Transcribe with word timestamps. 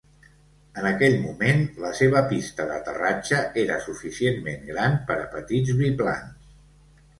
En 0.81 0.85
aquell 0.91 1.17
moment, 1.25 1.61
la 1.83 1.91
seva 1.99 2.23
pista 2.31 2.67
d'aterratge 2.71 3.43
era 3.67 3.79
suficientment 3.85 4.67
gran 4.73 4.99
per 5.13 5.21
a 5.29 5.31
petits 5.37 5.79
biplans. 5.85 6.53